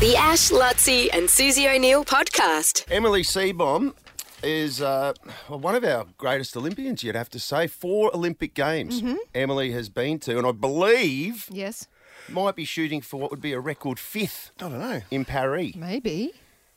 The 0.00 0.16
Ash, 0.16 0.50
Lutzi, 0.50 1.08
and 1.12 1.28
Susie 1.28 1.68
O'Neill 1.68 2.06
podcast. 2.06 2.86
Emily 2.90 3.22
Seebohm 3.22 3.92
is 4.42 4.80
uh, 4.80 5.12
well, 5.48 5.58
one 5.60 5.74
of 5.74 5.84
our 5.84 6.06
greatest 6.16 6.56
Olympians, 6.56 7.02
you'd 7.04 7.14
have 7.14 7.28
to 7.30 7.38
say. 7.38 7.66
Four 7.66 8.10
Olympic 8.14 8.54
Games 8.54 9.02
Emily 9.34 9.72
has 9.72 9.90
been 9.90 10.18
to, 10.20 10.38
and 10.38 10.46
I 10.46 10.52
believe 10.52 11.48
Yes, 11.50 11.86
might 12.30 12.56
be 12.56 12.64
shooting 12.64 13.02
for 13.02 13.20
what 13.20 13.30
would 13.30 13.42
be 13.42 13.52
a 13.52 13.60
record 13.60 13.98
fifth 13.98 14.52
I 14.58 14.68
don't 14.70 14.78
know. 14.78 15.00
in 15.10 15.26
Paris 15.26 15.74
maybe. 15.76 16.32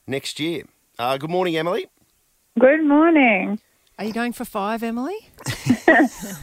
next 0.05 0.37
year. 0.41 0.63
Uh, 0.99 1.17
good 1.17 1.29
morning, 1.29 1.55
Emily. 1.55 1.87
Good 2.59 2.83
morning. 2.83 3.57
Are 3.97 4.03
you 4.05 4.11
going 4.11 4.33
for 4.33 4.43
five, 4.43 4.83
Emily? 4.83 5.15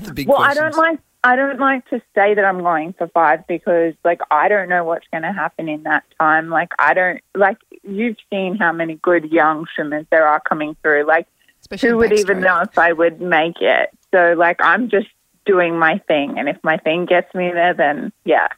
The 0.03 0.13
big 0.15 0.29
Well, 0.29 0.41
I 0.41 0.55
don't 0.55 0.77
like 0.77 0.99
I 1.23 1.37
don't 1.37 1.61
like 1.61 1.87
to 1.91 2.01
say 2.15 2.35
that 2.35 2.45
I'm 2.45 2.61
going 2.63 2.95
for 2.95 3.07
five 3.09 3.47
because 3.47 3.95
like 4.05 4.21
I 4.31 4.49
don't 4.49 4.69
know 4.69 4.85
what's 4.85 5.07
going 5.13 5.23
to 5.23 5.33
happen 5.33 5.69
in 5.69 5.83
that 5.83 6.05
time. 6.19 6.49
Like 6.49 6.71
I 6.79 6.95
don't 6.95 7.21
like 7.35 7.59
you've 7.83 8.17
seen 8.31 8.57
how 8.57 8.73
many 8.73 8.95
good 8.97 9.31
young 9.31 9.67
swimmers 9.75 10.07
there 10.11 10.27
are 10.27 10.41
coming 10.41 10.77
through. 10.83 11.05
Like 11.07 11.27
Especially 11.61 11.91
who 11.91 11.97
would 11.99 12.13
even 12.13 12.41
know 12.41 12.61
if 12.61 12.79
I 12.79 12.93
would 12.93 13.21
make 13.21 13.61
it? 13.61 13.91
So 14.13 14.35
like 14.37 14.57
I'm 14.61 14.89
just 14.89 15.09
doing 15.45 15.79
my 15.79 15.99
thing, 16.09 16.39
and 16.39 16.49
if 16.49 16.57
my 16.63 16.77
thing 16.79 17.05
gets 17.07 17.35
me 17.35 17.51
there, 17.53 17.75
then 17.75 18.13
yeah, 18.25 18.49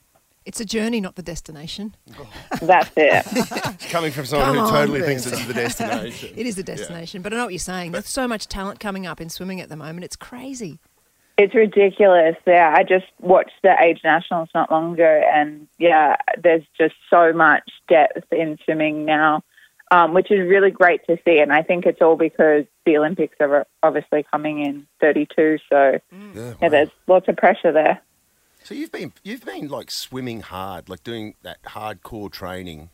It's 0.45 0.61
a 0.61 0.65
journey, 0.65 1.01
not 1.01 1.17
the 1.17 1.23
destination. 1.23 1.97
that's 2.61 2.91
it. 2.97 3.25
It's 3.83 3.91
coming 3.91 4.13
from 4.13 4.27
someone 4.27 4.55
Come 4.55 4.65
who 4.67 4.71
totally 4.71 5.01
Ben. 5.01 5.09
thinks 5.09 5.27
it's 5.27 5.45
the 5.47 5.55
destination. 5.55 6.31
It 6.37 6.47
is 6.47 6.55
the 6.55 6.63
destination, 6.63 7.23
but 7.23 7.33
I 7.33 7.37
know 7.37 7.45
what 7.45 7.53
you're 7.53 7.59
saying. 7.59 7.91
There's 7.93 8.09
so 8.09 8.29
much 8.29 8.47
talent 8.47 8.79
coming 8.79 9.05
up 9.07 9.21
in 9.21 9.29
swimming 9.29 9.61
at 9.61 9.69
the 9.69 9.77
moment. 9.77 10.05
It's 10.05 10.17
crazy. 10.17 10.79
It's 11.39 11.55
ridiculous. 11.55 12.37
Yeah, 12.47 12.75
I 12.77 12.83
just 12.83 13.07
watched 13.21 13.63
the 13.63 13.75
age 13.83 14.01
nationals 14.05 14.49
not 14.55 14.71
long 14.71 14.95
ago, 14.95 15.23
and 15.33 15.67
yeah, 15.79 16.17
there's 16.43 16.65
just 16.79 16.95
so 17.09 17.33
much 17.33 17.69
depth 17.89 18.31
in 18.33 18.59
swimming 18.65 19.05
now, 19.05 19.43
um, 19.91 20.13
which 20.13 20.31
is 20.31 20.49
really 20.49 20.71
great 20.71 21.01
to 21.07 21.19
see. 21.25 21.39
And 21.39 21.53
I 21.53 21.63
think 21.63 21.87
it's 21.87 22.03
all 22.03 22.17
because 22.17 22.65
the 22.85 22.99
Olympics 22.99 23.37
are 23.41 23.67
obviously 23.83 24.27
coming 24.31 24.63
in 24.63 24.87
32, 25.01 25.59
so 25.71 25.99
Yeah, 26.35 26.55
yeah, 26.61 26.69
there's 26.69 26.91
lots 27.07 27.29
of 27.29 27.37
pressure 27.37 27.73
there. 27.73 28.01
So 28.65 28.75
you've 28.75 28.93
been 28.93 29.13
you've 29.25 29.45
been 29.45 29.69
like 29.69 29.91
swimming 29.91 30.41
hard, 30.41 30.89
like 30.89 31.03
doing 31.03 31.35
that 31.43 31.63
hardcore 31.65 32.31
training. 32.31 32.91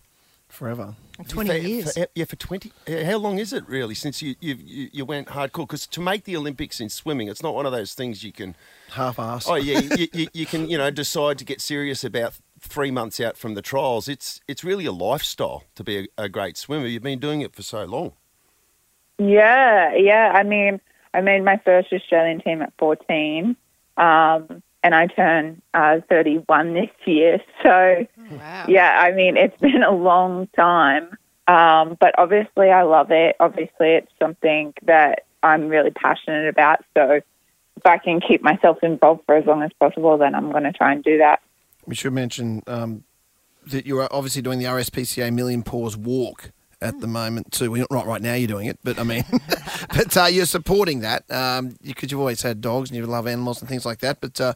Forever. 0.48 0.94
20 1.28 1.48
for, 1.50 1.56
years. 1.56 1.94
For, 1.94 2.06
yeah, 2.14 2.24
for 2.24 2.36
twenty. 2.36 2.72
uh, 2.88 3.04
How 3.04 3.18
long 3.18 3.38
is 3.38 3.52
it 3.52 3.68
really 3.68 3.94
since 3.94 4.22
you 4.22 4.34
you, 4.40 4.56
you, 4.58 4.88
you 4.92 5.04
went 5.04 5.28
hardcore? 5.28 5.66
Because 5.66 5.86
to 5.88 6.00
make 6.00 6.24
the 6.24 6.36
Olympics 6.36 6.80
in 6.80 6.88
swimming, 6.88 7.28
it's 7.28 7.42
not 7.42 7.54
one 7.54 7.66
of 7.66 7.72
those 7.72 7.94
things 7.94 8.24
you 8.24 8.32
can. 8.32 8.56
Half 8.92 9.18
ass. 9.18 9.46
Oh 9.48 9.56
yeah, 9.56 9.80
you, 9.80 10.08
you, 10.12 10.28
you 10.32 10.46
can 10.46 10.68
you 10.68 10.78
know 10.78 10.90
decide 10.90 11.38
to 11.38 11.44
get 11.44 11.60
serious 11.60 12.02
about 12.02 12.38
three 12.60 12.90
months 12.90 13.20
out 13.20 13.36
from 13.36 13.54
the 13.54 13.62
trials. 13.62 14.08
It's 14.08 14.40
it's 14.48 14.64
really 14.64 14.86
a 14.86 14.92
lifestyle 14.92 15.64
to 15.74 15.84
be 15.84 15.98
a, 15.98 16.24
a 16.24 16.28
great 16.28 16.56
swimmer. 16.56 16.86
You've 16.86 17.02
been 17.02 17.18
doing 17.20 17.40
it 17.40 17.54
for 17.54 17.62
so 17.62 17.84
long. 17.84 18.12
Yeah, 19.18 19.94
yeah. 19.96 20.32
I 20.34 20.44
mean, 20.44 20.80
I 21.12 21.20
made 21.20 21.44
my 21.44 21.60
first 21.64 21.92
Australian 21.92 22.40
team 22.40 22.62
at 22.62 22.72
14, 22.78 23.56
um, 23.96 24.62
and 24.84 24.94
I 24.94 25.08
turn 25.08 25.60
uh, 25.74 25.98
31 26.08 26.74
this 26.74 26.90
year. 27.04 27.40
So. 27.62 28.06
Wow. 28.30 28.66
Yeah, 28.68 28.98
I 29.00 29.12
mean, 29.12 29.36
it's 29.36 29.56
been 29.60 29.82
a 29.82 29.94
long 29.94 30.48
time. 30.56 31.16
Um, 31.46 31.96
but 31.98 32.14
obviously, 32.18 32.70
I 32.70 32.82
love 32.82 33.10
it. 33.10 33.36
Obviously, 33.40 33.94
it's 33.94 34.12
something 34.20 34.74
that 34.82 35.24
I'm 35.42 35.68
really 35.68 35.90
passionate 35.90 36.48
about. 36.48 36.84
So 36.94 37.20
if 37.76 37.86
I 37.86 37.98
can 37.98 38.20
keep 38.20 38.42
myself 38.42 38.78
involved 38.82 39.22
for 39.24 39.36
as 39.36 39.46
long 39.46 39.62
as 39.62 39.70
possible, 39.80 40.18
then 40.18 40.34
I'm 40.34 40.50
going 40.50 40.64
to 40.64 40.72
try 40.72 40.92
and 40.92 41.02
do 41.02 41.18
that. 41.18 41.40
We 41.86 41.94
should 41.94 42.12
mention 42.12 42.62
um, 42.66 43.04
that 43.66 43.86
you 43.86 43.98
are 43.98 44.08
obviously 44.10 44.42
doing 44.42 44.58
the 44.58 44.66
RSPCA 44.66 45.32
Million 45.32 45.62
Paws 45.62 45.96
Walk 45.96 46.50
at 46.80 47.00
the 47.00 47.06
moment 47.06 47.52
too. 47.52 47.70
Well, 47.70 47.86
not 47.90 48.06
right 48.06 48.22
now 48.22 48.34
you're 48.34 48.48
doing 48.48 48.66
it, 48.66 48.78
but 48.82 48.98
I 48.98 49.02
mean, 49.02 49.24
but 49.88 50.16
uh, 50.16 50.24
you're 50.26 50.46
supporting 50.46 51.00
that 51.00 51.30
um, 51.30 51.76
because 51.82 52.10
you've 52.10 52.20
always 52.20 52.42
had 52.42 52.60
dogs 52.60 52.90
and 52.90 52.96
you 52.96 53.06
love 53.06 53.26
animals 53.26 53.60
and 53.60 53.68
things 53.68 53.84
like 53.84 54.00
that. 54.00 54.20
But 54.20 54.40
uh, 54.40 54.54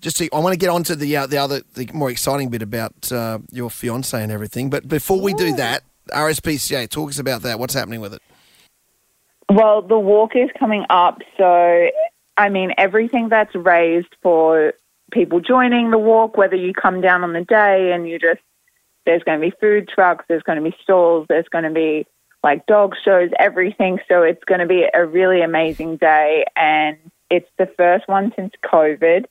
just 0.00 0.16
to, 0.18 0.28
I 0.32 0.38
want 0.38 0.52
to 0.52 0.58
get 0.58 0.70
on 0.70 0.84
to 0.84 0.96
the 0.96 1.16
uh, 1.16 1.26
the 1.26 1.38
other 1.38 1.62
the 1.74 1.88
more 1.92 2.10
exciting 2.10 2.50
bit 2.50 2.62
about 2.62 3.12
uh, 3.12 3.38
your 3.50 3.70
fiance 3.70 4.20
and 4.20 4.30
everything. 4.30 4.70
But 4.70 4.88
before 4.88 5.20
we 5.20 5.34
do 5.34 5.54
that, 5.56 5.82
RSPCA, 6.10 6.88
talk 6.88 7.10
us 7.10 7.18
about 7.18 7.42
that. 7.42 7.58
What's 7.58 7.74
happening 7.74 8.00
with 8.00 8.14
it? 8.14 8.22
Well, 9.50 9.82
the 9.82 9.98
walk 9.98 10.36
is 10.36 10.50
coming 10.58 10.84
up. 10.90 11.20
So, 11.36 11.88
I 12.36 12.48
mean, 12.48 12.72
everything 12.78 13.28
that's 13.28 13.54
raised 13.54 14.14
for 14.22 14.74
people 15.12 15.40
joining 15.40 15.90
the 15.90 15.98
walk, 15.98 16.36
whether 16.36 16.56
you 16.56 16.72
come 16.72 17.00
down 17.00 17.22
on 17.22 17.32
the 17.32 17.44
day 17.44 17.92
and 17.92 18.08
you 18.08 18.18
just, 18.18 18.40
there's 19.04 19.22
going 19.22 19.40
to 19.40 19.46
be 19.46 19.54
food 19.60 19.88
trucks, 19.88 20.24
there's 20.28 20.42
going 20.42 20.62
to 20.62 20.70
be 20.70 20.76
stalls, 20.82 21.26
there's 21.28 21.48
going 21.48 21.64
to 21.64 21.70
be 21.70 22.06
like 22.42 22.66
dog 22.66 22.94
shows, 23.04 23.30
everything. 23.38 23.98
So, 24.08 24.22
it's 24.22 24.44
going 24.44 24.60
to 24.60 24.66
be 24.66 24.86
a 24.92 25.04
really 25.04 25.42
amazing 25.42 25.96
day. 25.96 26.44
And 26.56 26.98
it's 27.30 27.48
the 27.58 27.66
first 27.66 28.08
one 28.08 28.32
since 28.36 28.52
COVID. 28.64 29.26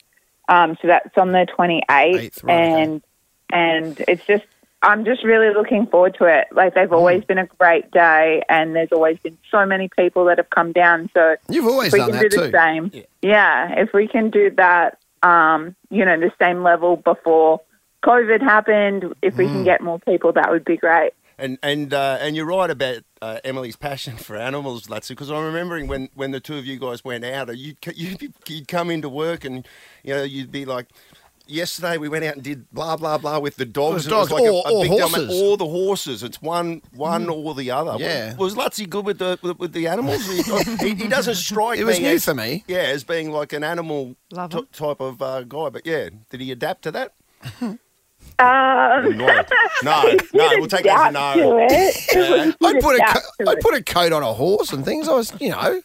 Um, 0.49 0.77
so, 0.81 0.87
that's 0.87 1.17
on 1.17 1.31
the 1.31 1.47
28th. 1.57 1.83
Eighth, 1.91 2.43
right, 2.43 2.53
okay. 2.53 2.81
and, 2.81 3.03
and 3.51 4.05
it's 4.07 4.25
just, 4.25 4.45
I'm 4.83 5.05
just 5.05 5.23
really 5.23 5.53
looking 5.53 5.87
forward 5.87 6.15
to 6.19 6.25
it. 6.25 6.47
Like 6.51 6.75
they've 6.75 6.91
always 6.91 7.23
been 7.23 7.37
a 7.37 7.45
great 7.45 7.89
day, 7.91 8.43
and 8.49 8.75
there's 8.75 8.91
always 8.91 9.17
been 9.19 9.37
so 9.49 9.65
many 9.65 9.87
people 9.87 10.25
that 10.25 10.37
have 10.37 10.49
come 10.49 10.73
down. 10.73 11.09
So 11.13 11.37
You've 11.49 11.67
always 11.67 11.87
if 11.87 11.93
we 11.93 11.99
done 11.99 12.11
can 12.11 12.19
that 12.19 12.29
do 12.31 12.37
the 12.37 12.45
too. 12.47 12.51
same, 12.51 13.03
yeah. 13.21 13.79
If 13.79 13.93
we 13.93 14.09
can 14.09 14.29
do 14.29 14.51
that, 14.57 14.99
um, 15.23 15.73
you 15.89 16.03
know, 16.03 16.19
the 16.19 16.33
same 16.37 16.63
level 16.63 16.97
before 16.97 17.61
COVID 18.03 18.41
happened, 18.41 19.13
if 19.21 19.37
we 19.37 19.45
Mm. 19.45 19.51
can 19.53 19.63
get 19.63 19.81
more 19.81 19.99
people, 19.99 20.31
that 20.33 20.49
would 20.51 20.65
be 20.65 20.77
great. 20.77 21.11
And 21.37 21.57
and 21.63 21.93
uh, 21.93 22.17
and 22.21 22.35
you're 22.35 22.45
right 22.45 22.69
about 22.69 22.99
uh, 23.21 23.39
Emily's 23.43 23.75
passion 23.75 24.17
for 24.17 24.35
animals, 24.37 24.87
Lutzi, 24.87 25.09
because 25.09 25.31
I'm 25.31 25.43
remembering 25.45 25.87
when, 25.87 26.09
when 26.13 26.31
the 26.31 26.39
two 26.39 26.57
of 26.57 26.65
you 26.65 26.77
guys 26.77 27.03
went 27.03 27.25
out, 27.25 27.55
you'd, 27.57 27.77
you'd, 27.95 28.19
be, 28.19 28.29
you'd 28.47 28.67
come 28.67 28.91
into 28.91 29.09
work 29.09 29.43
and, 29.45 29.65
you 30.03 30.13
know, 30.13 30.23
you'd 30.23 30.51
be 30.51 30.65
like, 30.65 30.87
yesterday 31.47 31.97
we 31.97 32.07
went 32.07 32.23
out 32.23 32.35
and 32.35 32.43
did 32.43 32.69
blah, 32.71 32.95
blah, 32.97 33.17
blah 33.17 33.39
with 33.39 33.55
the 33.55 33.65
dogs. 33.65 34.05
It 34.05 34.11
was 34.13 34.29
dogs 34.29 34.31
like 34.31 34.43
or- 34.43 34.61
or 34.71 34.83
big 34.83 34.91
deal, 34.91 35.09
mate. 35.09 35.15
horses. 35.25 35.41
Or 35.41 35.57
the 35.57 35.65
horses. 35.65 36.23
It's 36.23 36.39
one 36.41 36.81
one 36.93 37.27
or 37.29 37.55
the 37.55 37.71
other. 37.71 37.95
Yeah. 37.97 38.35
Was, 38.35 38.55
was 38.55 38.65
Lutzi 38.77 38.87
good 38.87 39.05
with 39.05 39.17
the, 39.17 39.39
with, 39.41 39.57
with 39.57 39.73
the 39.73 39.87
animals? 39.87 40.23
he, 40.81 40.93
he 40.93 41.07
doesn't 41.07 41.35
strike 41.35 41.79
It 41.79 41.85
was 41.85 41.99
new 41.99 42.09
as, 42.09 42.25
for 42.25 42.35
me. 42.35 42.63
Yeah, 42.67 42.79
as 42.79 43.03
being 43.03 43.31
like 43.31 43.53
an 43.53 43.63
animal 43.63 44.15
Lover. 44.31 44.59
t- 44.59 44.67
type 44.71 44.99
of 45.01 45.19
uh, 45.21 45.41
guy. 45.43 45.69
But 45.69 45.85
yeah, 45.87 46.09
did 46.29 46.41
he 46.41 46.51
adapt 46.51 46.83
to 46.83 46.91
that? 46.91 47.13
Um, 48.39 49.17
No, 49.17 49.43
no, 49.83 50.03
no. 50.33 50.49
We'll 50.57 50.67
take 50.67 50.83
that 50.85 51.07
as 51.15 51.35
a 51.35 51.37
no. 51.37 51.57
it. 51.69 52.55
I'd 52.63 52.81
put 52.81 52.99
a 52.99 53.03
co- 53.05 53.45
to 53.45 53.49
I'd 53.51 53.59
put 53.61 53.75
a 53.75 53.83
coat 53.83 54.11
on 54.11 54.23
a 54.23 54.33
horse 54.33 54.71
and 54.73 54.83
things. 54.83 55.07
I 55.07 55.13
was, 55.13 55.33
you 55.39 55.49
know, 55.49 55.81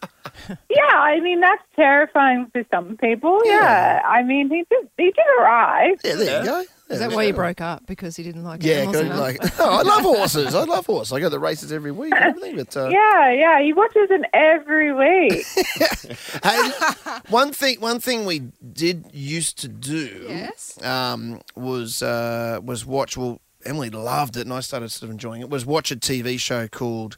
Yeah, 0.70 0.82
I 0.94 1.20
mean 1.20 1.40
that's 1.40 1.62
terrifying 1.76 2.48
for 2.52 2.64
some 2.70 2.96
people. 2.96 3.40
Yeah. 3.44 3.52
Yeah, 3.52 4.02
I 4.06 4.22
mean 4.22 4.48
he 4.48 4.64
did 4.70 4.88
he 4.96 5.04
did 5.06 5.16
arrive. 5.40 5.98
yeah. 6.04 6.14
There 6.14 6.40
you 6.40 6.46
go. 6.46 6.64
Is 6.90 7.00
that 7.00 7.12
why 7.12 7.24
you 7.24 7.34
broke 7.34 7.60
up? 7.60 7.84
Because 7.86 8.16
he 8.16 8.22
didn't 8.22 8.44
like 8.44 8.62
Yeah, 8.62 8.76
animals 8.76 8.96
good, 8.96 9.06
enough? 9.06 9.20
like 9.20 9.38
oh, 9.60 9.78
I 9.78 9.82
love 9.82 10.00
horses. 10.00 10.54
I 10.54 10.64
love 10.64 10.86
horses. 10.86 11.12
I 11.12 11.18
go 11.20 11.26
to 11.26 11.30
the 11.30 11.38
races 11.38 11.70
every 11.70 11.92
week 11.92 12.14
everything. 12.16 12.56
But 12.56 12.74
uh, 12.78 12.88
Yeah, 12.88 13.30
yeah, 13.30 13.60
he 13.60 13.74
watches 13.74 14.08
it 14.10 14.22
every 14.32 14.94
week. 14.94 15.44
hey, 16.42 16.70
one 17.28 17.52
thing, 17.52 17.78
one 17.80 18.00
thing 18.00 18.24
we 18.24 18.40
did 18.78 19.06
used 19.12 19.58
to 19.58 19.68
do 19.68 20.26
Yes. 20.28 20.80
um, 20.82 21.40
was 21.56 22.02
uh, 22.02 22.60
was 22.62 22.86
watch. 22.86 23.16
Well, 23.16 23.40
Emily 23.64 23.90
loved 23.90 24.36
it, 24.36 24.42
and 24.42 24.52
I 24.52 24.60
started 24.60 24.90
sort 24.90 25.08
of 25.08 25.10
enjoying 25.10 25.40
it. 25.40 25.50
Was 25.50 25.66
watch 25.66 25.90
a 25.90 25.96
TV 25.96 26.38
show 26.38 26.68
called 26.68 27.16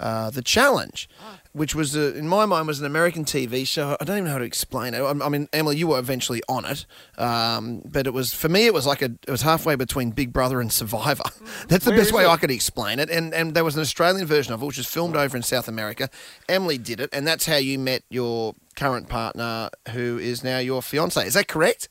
uh, 0.00 0.30
The 0.30 0.42
Challenge, 0.42 1.08
which 1.52 1.74
was 1.74 1.96
a, 1.96 2.16
in 2.16 2.28
my 2.28 2.46
mind 2.46 2.66
was 2.66 2.80
an 2.80 2.86
American 2.86 3.24
TV 3.24 3.66
show. 3.66 3.96
I 4.00 4.04
don't 4.04 4.16
even 4.16 4.24
know 4.26 4.32
how 4.32 4.38
to 4.38 4.44
explain 4.44 4.94
it. 4.94 5.00
I, 5.00 5.10
I 5.10 5.28
mean, 5.28 5.48
Emily, 5.52 5.76
you 5.76 5.88
were 5.88 5.98
eventually 5.98 6.42
on 6.48 6.64
it, 6.64 6.86
um, 7.16 7.82
but 7.84 8.06
it 8.06 8.12
was 8.12 8.32
for 8.32 8.48
me. 8.48 8.66
It 8.66 8.74
was 8.74 8.86
like 8.86 9.02
a 9.02 9.06
it 9.26 9.30
was 9.30 9.42
halfway 9.42 9.74
between 9.74 10.10
Big 10.10 10.32
Brother 10.32 10.60
and 10.60 10.72
Survivor. 10.72 11.24
That's 11.68 11.84
the 11.84 11.90
Where 11.90 12.00
best 12.00 12.12
way 12.12 12.24
it? 12.24 12.28
I 12.28 12.36
could 12.36 12.50
explain 12.50 12.98
it. 12.98 13.10
And 13.10 13.34
and 13.34 13.54
there 13.54 13.64
was 13.64 13.76
an 13.76 13.82
Australian 13.82 14.26
version 14.26 14.52
of 14.52 14.62
it, 14.62 14.66
which 14.66 14.78
was 14.78 14.86
filmed 14.86 15.16
over 15.16 15.36
in 15.36 15.42
South 15.42 15.68
America. 15.68 16.08
Emily 16.48 16.78
did 16.78 17.00
it, 17.00 17.10
and 17.12 17.26
that's 17.26 17.46
how 17.46 17.56
you 17.56 17.78
met 17.78 18.02
your 18.08 18.54
current 18.76 19.08
partner, 19.08 19.70
who 19.90 20.18
is 20.18 20.44
now 20.44 20.58
your 20.58 20.82
fiance. 20.82 21.26
Is 21.26 21.34
that 21.34 21.48
correct? 21.48 21.88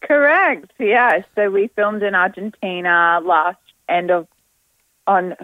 Correct. 0.00 0.70
Yeah. 0.78 1.22
So 1.34 1.50
we 1.50 1.68
filmed 1.68 2.02
in 2.02 2.14
Argentina 2.14 3.20
last 3.22 3.58
end 3.88 4.10
of 4.10 4.26
on 5.06 5.34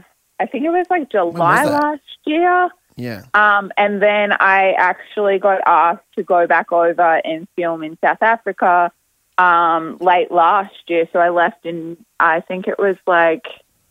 I 0.41 0.47
think 0.47 0.65
it 0.65 0.71
was 0.71 0.87
like 0.91 1.11
July 1.11 1.65
that? 1.65 1.73
last 1.73 2.01
year. 2.25 2.71
Yeah. 2.97 3.23
Um, 3.35 3.73
and 3.77 4.01
then 4.01 4.33
I 4.33 4.73
actually 4.79 5.39
got 5.39 5.61
asked 5.67 6.05
to 6.17 6.23
go 6.23 6.47
back 6.47 6.71
over 6.73 7.21
and 7.25 7.49
film 7.57 7.83
in 7.83 7.99
South 8.01 8.23
Africa 8.23 8.93
um, 9.39 9.97
late 10.01 10.31
last 10.31 10.75
year. 10.87 11.09
So 11.13 11.19
I 11.19 11.31
left 11.31 11.67
in 11.67 11.97
I 12.21 12.41
think 12.41 12.69
it 12.69 12.79
was 12.79 12.97
like 13.07 13.47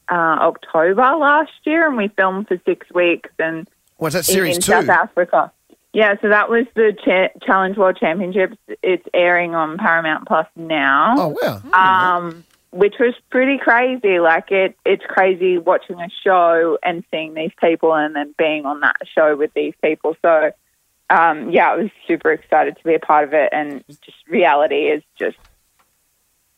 uh, 0.09 0.15
October 0.15 1.15
last 1.15 1.51
year, 1.63 1.87
and 1.87 1.97
we 1.97 2.07
filmed 2.09 2.47
for 2.47 2.59
six 2.65 2.87
weeks 2.93 3.29
and 3.39 3.67
Was 3.99 4.13
that 4.13 4.19
in, 4.29 4.35
series 4.35 4.55
in 4.57 4.61
two? 4.61 4.71
South 4.71 4.89
Africa. 4.89 5.51
Yeah, 5.93 6.15
so 6.21 6.29
that 6.29 6.49
was 6.49 6.65
the 6.73 6.97
cha- 7.05 7.45
Challenge 7.45 7.77
World 7.77 7.97
Championships. 7.99 8.57
It's 8.81 9.05
airing 9.13 9.53
on 9.53 9.77
Paramount 9.77 10.27
Plus 10.27 10.47
now. 10.55 11.15
Oh 11.17 11.61
wow. 11.71 12.17
Um, 12.17 12.43
which 12.73 12.95
was 12.99 13.13
pretty 13.29 13.57
crazy. 13.57 14.19
Like 14.19 14.51
it, 14.51 14.75
it's 14.85 15.05
crazy 15.07 15.57
watching 15.57 15.99
a 15.99 16.09
show 16.23 16.77
and 16.83 17.03
seeing 17.11 17.33
these 17.35 17.51
people, 17.61 17.93
and 17.93 18.15
then 18.15 18.33
being 18.37 18.65
on 18.65 18.79
that 18.81 18.97
show 19.13 19.35
with 19.35 19.53
these 19.53 19.73
people. 19.83 20.15
So, 20.21 20.51
um, 21.09 21.51
yeah, 21.51 21.71
I 21.71 21.75
was 21.75 21.91
super 22.07 22.31
excited 22.31 22.75
to 22.77 22.83
be 22.83 22.95
a 22.95 22.99
part 22.99 23.25
of 23.25 23.33
it, 23.33 23.49
and 23.51 23.83
just 23.87 24.17
reality 24.27 24.87
is 24.87 25.03
just 25.17 25.37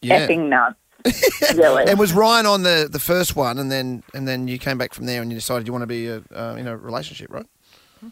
Yeah. 0.02 0.28
effing 0.28 0.50
nuts. 0.50 0.78
really. 1.54 1.84
And 1.86 2.00
was 2.00 2.14
Ryan 2.14 2.46
on 2.48 2.64
the, 2.64 2.88
the 2.90 3.00
first 3.00 3.36
one, 3.36 3.60
and 3.60 3.72
then 3.72 4.02
and 4.14 4.28
then 4.28 4.48
you 4.48 4.58
came 4.58 4.78
back 4.78 4.94
from 4.94 5.06
there, 5.06 5.22
and 5.22 5.32
you 5.32 5.38
decided 5.38 5.68
you 5.68 5.74
want 5.74 5.84
to 5.84 5.88
be 5.88 6.08
a, 6.08 6.24
uh, 6.34 6.56
in 6.56 6.68
a 6.68 6.76
relationship, 6.76 7.32
right? 7.32 7.46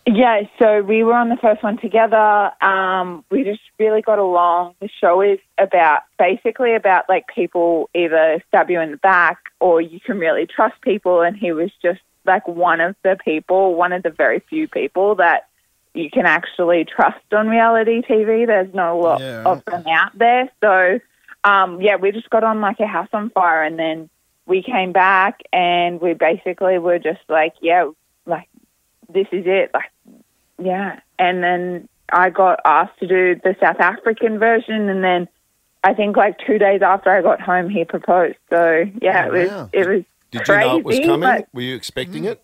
Yeah, 0.05 0.43
so 0.59 0.81
we 0.81 1.03
were 1.03 1.13
on 1.13 1.29
the 1.29 1.37
first 1.37 1.63
one 1.63 1.77
together. 1.77 2.51
Um, 2.63 3.23
we 3.29 3.43
just 3.43 3.61
really 3.79 4.01
got 4.01 4.19
along. 4.19 4.75
The 4.79 4.89
show 5.01 5.21
is 5.21 5.39
about 5.57 6.01
basically 6.17 6.75
about 6.75 7.09
like 7.09 7.27
people 7.27 7.89
either 7.93 8.43
stab 8.47 8.69
you 8.69 8.79
in 8.79 8.91
the 8.91 8.97
back 8.97 9.39
or 9.59 9.81
you 9.81 9.99
can 9.99 10.19
really 10.19 10.45
trust 10.45 10.79
people. 10.81 11.21
And 11.21 11.35
he 11.35 11.51
was 11.51 11.71
just 11.81 12.01
like 12.25 12.47
one 12.47 12.81
of 12.81 12.95
the 13.03 13.17
people, 13.23 13.75
one 13.75 13.93
of 13.93 14.03
the 14.03 14.09
very 14.09 14.39
few 14.49 14.67
people 14.67 15.15
that 15.15 15.47
you 15.93 16.09
can 16.09 16.25
actually 16.25 16.85
trust 16.85 17.23
on 17.31 17.47
reality 17.47 18.01
TV. 18.01 18.47
There's 18.47 18.73
not 18.73 18.93
a 18.93 18.95
lot 18.95 19.21
Yeah, 19.21 19.43
of 19.45 19.63
them 19.65 19.85
out 19.87 20.17
there. 20.17 20.49
So, 20.61 20.99
um, 21.43 21.81
yeah, 21.81 21.97
we 21.97 22.11
just 22.11 22.29
got 22.29 22.43
on 22.43 22.61
like 22.61 22.79
a 22.79 22.87
house 22.87 23.09
on 23.13 23.29
fire 23.29 23.63
and 23.63 23.77
then 23.77 24.09
we 24.45 24.63
came 24.63 24.91
back 24.91 25.41
and 25.51 26.01
we 26.01 26.13
basically 26.13 26.77
were 26.79 26.99
just 26.99 27.21
like, 27.29 27.53
yeah, 27.61 27.89
like 28.25 28.47
this 29.09 29.27
is 29.31 29.43
it. 29.45 29.71
Like, 29.73 29.91
yeah. 30.61 30.99
And 31.19 31.43
then 31.43 31.87
I 32.11 32.29
got 32.29 32.59
asked 32.65 32.99
to 32.99 33.07
do 33.07 33.35
the 33.43 33.55
South 33.61 33.79
African 33.79 34.39
version, 34.39 34.89
and 34.89 35.03
then 35.03 35.27
I 35.83 35.93
think 35.93 36.15
like 36.15 36.37
two 36.45 36.57
days 36.57 36.81
after 36.81 37.09
I 37.09 37.21
got 37.21 37.41
home, 37.41 37.69
he 37.69 37.85
proposed. 37.85 38.37
So 38.49 38.85
yeah, 39.01 39.25
Oh, 39.25 39.27
it 39.27 39.31
was 39.33 39.49
wow. 39.49 39.69
it 39.73 39.87
was 39.87 40.03
Did 40.31 40.47
you 40.47 40.55
crazy. 40.55 40.59
know 40.61 40.77
it 40.77 40.85
was 40.85 40.99
coming? 40.99 41.29
but 41.29 41.47
Were 41.53 41.61
you 41.61 41.75
expecting 41.75 42.25
it? 42.25 42.41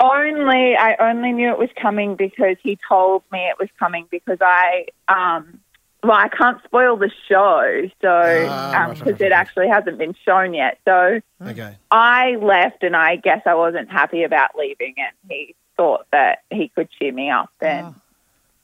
only 0.00 0.76
I 0.76 0.96
only 0.98 1.32
knew 1.32 1.50
it 1.50 1.58
was 1.58 1.68
coming 1.80 2.16
because 2.16 2.56
he 2.62 2.78
told 2.88 3.22
me 3.30 3.38
it 3.48 3.56
was 3.58 3.68
coming 3.78 4.06
because 4.10 4.38
I 4.40 4.86
um 5.08 5.60
well 6.02 6.16
I 6.16 6.28
can't 6.28 6.60
spoil 6.64 6.96
the 6.96 7.10
show 7.28 7.82
so 8.00 8.08
Ah, 8.08 8.72
um 8.82 8.88
right, 8.88 8.98
because 8.98 9.12
right, 9.12 9.20
it 9.20 9.32
actually 9.32 9.68
hasn't 9.68 9.98
been 9.98 10.14
shown 10.24 10.54
yet 10.54 10.78
so 10.84 11.20
Okay. 11.40 11.76
I 11.92 12.36
left 12.36 12.82
and 12.82 12.96
I 12.96 13.14
guess 13.16 13.42
I 13.46 13.54
wasn't 13.54 13.90
happy 13.90 14.24
about 14.24 14.50
leaving 14.58 14.94
and 14.96 15.14
he 15.30 15.54
thought 15.76 16.06
that 16.12 16.40
he 16.50 16.68
could 16.74 16.88
cheer 16.98 17.12
me 17.12 17.30
up 17.30 17.50
and 17.60 17.86
Oh. 17.86 17.94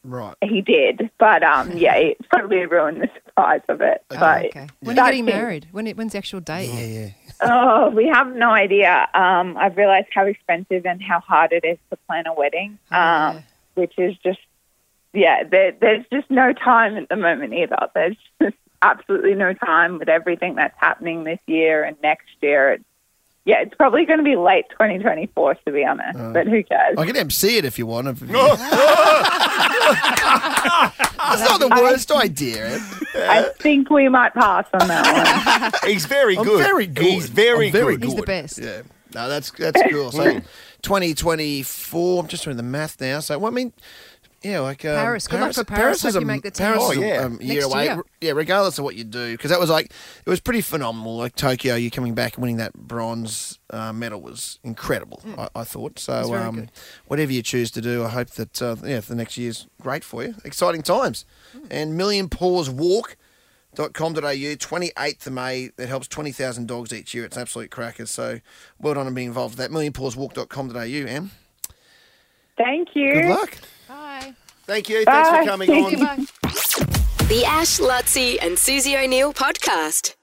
Right. 0.05 0.37
he 0.41 0.61
did 0.63 1.11
but 1.19 1.43
um 1.43 1.73
yeah 1.77 1.97
it 1.97 2.19
totally 2.33 2.65
ruined 2.67 3.03
the 3.03 3.11
surprise 3.27 3.61
of 3.69 3.81
it 3.81 4.03
Oh, 4.11 4.17
but 4.19 4.45
okay. 4.47 4.69
When 4.81 4.91
are 4.91 4.93
you 4.93 4.95
that's 4.95 5.07
getting 5.09 5.29
it. 5.29 5.35
married? 5.35 5.67
When, 5.73 5.87
when's 5.89 6.13
the 6.13 6.19
actual 6.19 6.41
date? 6.41 6.71
Yeah, 6.73 6.87
yeah. 6.87 7.11
Oh, 7.41 7.91
we 7.91 8.07
have 8.09 8.35
no 8.35 8.51
idea. 8.51 9.07
Um, 9.15 9.57
I've 9.57 9.77
realized 9.77 10.09
how 10.13 10.25
expensive 10.27 10.87
and 10.87 11.01
how 11.03 11.21
hard 11.21 11.53
it 11.53 11.65
is 11.65 11.79
to 11.91 11.97
plan 12.09 12.27
a 12.27 12.33
wedding, 12.35 12.79
Oh, 12.91 12.97
um, 12.97 13.35
yeah. 13.37 13.43
which 13.75 13.95
is 13.99 14.17
just, 14.25 14.41
yeah, 15.13 15.45
there, 15.45 15.73
there's 15.73 16.05
just 16.13 16.29
no 16.31 16.53
time 16.53 16.97
at 16.97 17.09
the 17.09 17.17
moment 17.17 17.53
either. 17.55 17.77
There's 17.95 18.17
just 18.43 18.57
absolutely 18.83 19.35
no 19.35 19.53
time 19.53 19.99
with 19.99 20.09
everything 20.09 20.55
that's 20.57 20.77
happening 20.79 21.23
this 21.25 21.39
year 21.47 21.85
and 21.85 21.97
next 22.03 22.29
year. 22.41 22.73
It's, 22.73 22.85
yeah, 23.49 23.63
it's 23.63 23.75
probably 23.77 24.05
going 24.05 24.19
to 24.19 24.25
be 24.25 24.37
late 24.37 24.67
2024, 24.73 25.55
to 25.67 25.73
be 25.73 25.83
honest, 25.83 26.19
Oh. 26.21 26.35
but 26.35 26.47
who 26.47 26.63
cares? 26.63 26.99
I 26.99 27.07
can 27.07 27.17
MC 27.17 27.57
it 27.57 27.65
if 27.65 27.79
you 27.79 27.87
want. 27.87 28.07
If 28.09 28.21
you- 28.21 28.29
oh. 28.33 28.57
That's 31.19 31.43
not 31.49 31.61
the 31.61 31.69
worst 31.81 32.11
idea. 32.13 32.79
I 33.15 33.51
think 33.59 33.91
we 33.91 34.09
might 34.09 34.35
pass 34.35 34.67
on 34.75 34.87
that 34.89 35.73
one. 35.73 35.81
He's 35.91 36.07
very 36.07 36.37
I'm 36.37 36.45
good. 36.45 36.63
very 36.63 36.87
good. 36.87 37.05
He's 37.05 37.29
very 37.29 37.67
I'm 37.67 37.73
very 37.73 37.97
good. 37.97 38.05
He's 38.05 38.15
the 38.15 38.23
best. 38.23 38.59
Yeah. 38.59 38.83
No, 39.15 39.29
that's 39.29 39.51
that's 39.53 39.81
cool. 39.91 40.13
So, 40.13 40.41
2024. 40.83 42.23
I'm 42.23 42.29
just 42.29 42.45
doing 42.45 42.57
the 42.59 42.63
math 42.63 43.01
now. 43.01 43.21
So, 43.21 43.39
well, 43.39 43.51
I 43.51 43.55
mean, 43.55 43.73
yeah, 44.43 44.61
like 44.61 44.85
um, 44.85 44.95
Paris. 44.95 45.27
Good 45.27 45.41
luck 45.41 45.55
for 45.55 45.65
Paris. 45.65 46.05
is 46.05 46.15
Hope 46.15 46.21
a, 46.21 46.21
you 46.21 46.27
make 46.27 46.43
the 46.43 46.51
Paris 46.53 46.89
team. 46.91 46.93
is 46.93 46.99
Oh, 46.99 47.03
a, 47.03 47.07
yeah. 47.09 47.25
um, 47.25 47.39
year 47.41 47.55
Next 47.55 47.67
away. 47.67 47.85
year. 47.85 48.03
Yeah, 48.21 48.33
regardless 48.33 48.79
of 48.79 48.85
what 48.85 48.95
you 48.97 49.05
do, 49.05 49.33
because 49.33 49.51
that 49.51 49.59
was 49.61 49.71
like 49.71 49.87
it 50.25 50.31
was 50.31 50.41
pretty 50.41 50.61
phenomenal. 50.61 51.17
Like 51.17 51.35
Tokyo, 51.35 51.75
you 51.75 51.91
coming 51.91 52.15
back 52.15 52.35
and 52.35 52.43
winning 52.43 52.57
that 52.59 52.73
bronze 52.75 53.59
uh, 53.71 53.93
medal 53.93 54.21
was 54.21 54.59
incredible. 54.63 55.23
I, 55.37 55.49
I 55.57 55.65
thought 55.65 55.95
was 55.95 56.03
so. 56.05 56.29
very 56.31 56.43
Um, 56.43 56.55
good. 56.57 56.71
whatever 57.07 57.33
you 57.33 57.43
choose 57.43 57.71
to 57.73 57.81
do, 57.81 58.05
I 58.05 58.09
hope 58.11 58.31
that 58.31 58.63
uh, 58.63 58.77
yeah, 58.85 59.01
the 59.01 59.15
next 59.15 59.37
year's 59.39 59.67
great 59.81 60.05
for 60.05 60.23
you. 60.25 60.35
Exciting 60.45 60.83
times. 60.83 61.25
And 61.71 61.97
Million 61.97 62.29
Paws 62.29 62.71
Walk 62.71 63.17
com.au, 63.93 64.19
28th 64.21 65.27
of 65.29 65.33
May. 65.33 65.69
That 65.77 65.89
helps 65.89 66.09
20,000 66.09 66.67
dogs 66.67 66.93
each 66.93 67.15
year. 67.15 67.25
It's 67.25 67.37
an 67.37 67.43
absolute 67.43 67.71
cracker. 67.71 68.07
So 68.07 68.41
well 68.81 68.95
done 68.95 69.07
on 69.07 69.15
being 69.15 69.29
involved 69.29 69.57
with 69.57 69.69
that. 69.69 69.73
Millionpawswalk.com.au, 69.73 70.81
Em. 70.81 71.31
Thank 72.57 72.89
you. 72.95 73.13
Good 73.13 73.27
luck. 73.29 73.57
Bye. 74.69 74.75
Thank 74.75 74.89
you. 74.91 75.05
Thanks 75.05 75.31
Bye. 75.31 75.39
for 75.41 75.51
coming 75.51 75.71
on. 75.71 75.95
Bye. 75.95 76.25
The 77.29 77.45
Ash, 77.47 77.79
Lutzi, 77.79 78.39
and 78.41 78.59
Susie 78.59 78.97
O'Neill 78.97 79.33
podcast. 79.33 80.15